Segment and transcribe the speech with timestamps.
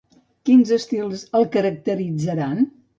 [0.49, 2.71] Quins estils el caracteritzaran?